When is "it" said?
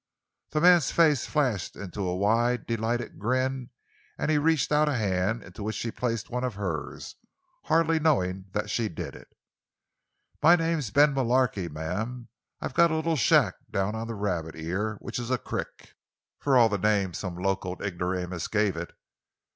9.15-9.31, 18.77-18.93